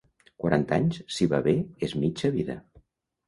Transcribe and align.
Quaranta 0.43 0.77
anys, 0.77 0.97
si 1.17 1.27
va 1.35 1.41
bé, 1.49 1.53
és 1.89 1.95
mitja 2.05 2.35
vida. 2.39 2.57